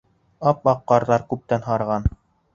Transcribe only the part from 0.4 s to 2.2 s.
Ап-аҡ ҡарҙар күптән һарыған.